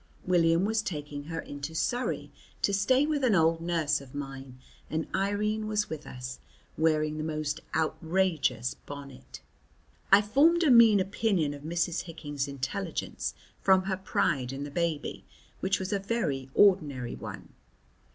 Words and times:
William 0.25 0.65
was 0.65 0.81
taking 0.81 1.25
her 1.25 1.39
into 1.39 1.75
Surrey 1.75 2.31
to 2.63 2.73
stay 2.73 3.05
with 3.05 3.23
an 3.23 3.35
old 3.35 3.61
nurse 3.61 4.01
of 4.01 4.15
mine, 4.15 4.57
and 4.89 5.05
Irene 5.13 5.67
was 5.67 5.91
with 5.91 6.07
us, 6.07 6.39
wearing 6.75 7.19
the 7.19 7.23
most 7.23 7.59
outrageous 7.75 8.73
bonnet. 8.73 9.41
I 10.11 10.23
formed 10.23 10.63
a 10.63 10.71
mean 10.71 10.99
opinion 10.99 11.53
of 11.53 11.61
Mrs. 11.61 12.05
Hicking's 12.05 12.47
intelligence 12.47 13.35
from 13.61 13.83
her 13.83 13.97
pride 13.97 14.51
in 14.51 14.63
the 14.63 14.71
baby, 14.71 15.23
which 15.59 15.77
was 15.79 15.93
a 15.93 15.99
very 15.99 16.49
ordinary 16.55 17.13
one. 17.13 17.49